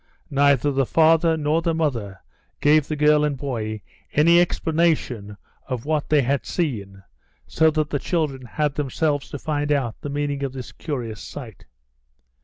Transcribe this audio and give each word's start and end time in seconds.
Neither 0.31 0.71
the 0.71 0.87
father 0.87 1.37
nor 1.37 1.61
the 1.61 1.75
mother 1.75 2.21
gave 2.59 2.87
the 2.87 2.95
girl 2.95 3.23
and 3.23 3.37
boy 3.37 3.83
any 4.13 4.39
explanation 4.39 5.37
of 5.67 5.85
what 5.85 6.09
they 6.09 6.23
had 6.23 6.43
seen, 6.43 7.03
so 7.45 7.69
that 7.69 7.91
the 7.91 7.99
children 7.99 8.47
had 8.47 8.73
themselves 8.73 9.29
to 9.29 9.37
find 9.37 9.71
out 9.71 10.01
the 10.01 10.09
meaning 10.09 10.43
of 10.43 10.53
this 10.53 10.71
curious 10.71 11.21
sight. 11.21 11.67